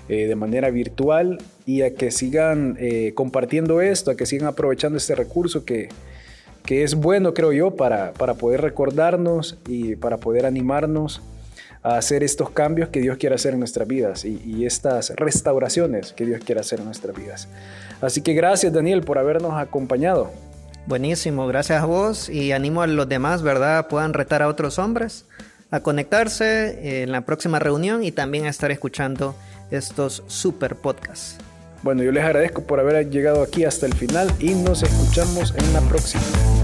Eh, 0.08 0.28
de 0.28 0.36
manera 0.36 0.70
virtual 0.70 1.38
y 1.64 1.82
a 1.82 1.92
que 1.94 2.12
sigan 2.12 2.76
eh, 2.78 3.10
compartiendo 3.16 3.80
esto, 3.80 4.12
a 4.12 4.16
que 4.16 4.24
sigan 4.24 4.46
aprovechando 4.46 4.98
este 4.98 5.16
recurso 5.16 5.64
que, 5.64 5.88
que 6.64 6.84
es 6.84 6.94
bueno, 6.94 7.34
creo 7.34 7.52
yo, 7.52 7.74
para, 7.74 8.12
para 8.12 8.34
poder 8.34 8.60
recordarnos 8.60 9.58
y 9.66 9.96
para 9.96 10.18
poder 10.18 10.46
animarnos 10.46 11.22
a 11.82 11.96
hacer 11.96 12.22
estos 12.22 12.50
cambios 12.50 12.88
que 12.90 13.00
Dios 13.00 13.16
quiere 13.16 13.34
hacer 13.34 13.54
en 13.54 13.58
nuestras 13.58 13.88
vidas 13.88 14.24
y, 14.24 14.40
y, 14.46 14.64
estas 14.64 15.10
restauraciones 15.16 16.12
que 16.12 16.24
Dios 16.24 16.40
quiere 16.44 16.60
hacer 16.60 16.78
en 16.78 16.84
nuestras 16.84 17.16
vidas. 17.16 17.48
Así 18.00 18.20
que 18.20 18.32
gracias 18.32 18.72
Daniel 18.72 19.00
por 19.00 19.18
habernos 19.18 19.54
acompañado. 19.54 20.30
Buenísimo, 20.86 21.48
gracias 21.48 21.82
a 21.82 21.86
vos 21.86 22.28
y 22.28 22.52
animo 22.52 22.82
a 22.82 22.86
los 22.86 23.08
demás, 23.08 23.42
¿verdad? 23.42 23.88
Puedan 23.88 24.14
retar 24.14 24.40
a 24.40 24.46
otros 24.46 24.78
hombres 24.78 25.24
a 25.72 25.80
conectarse 25.80 27.02
en 27.02 27.10
la 27.10 27.22
próxima 27.22 27.58
reunión 27.58 28.04
y 28.04 28.12
también 28.12 28.46
a 28.46 28.50
estar 28.50 28.70
escuchando 28.70 29.34
estos 29.70 30.22
super 30.26 30.76
podcasts. 30.76 31.38
Bueno, 31.82 32.02
yo 32.02 32.12
les 32.12 32.24
agradezco 32.24 32.62
por 32.62 32.80
haber 32.80 33.10
llegado 33.10 33.42
aquí 33.42 33.64
hasta 33.64 33.86
el 33.86 33.94
final 33.94 34.32
y 34.40 34.54
nos 34.54 34.82
escuchamos 34.82 35.54
en 35.56 35.72
la 35.72 35.80
próxima. 35.82 36.55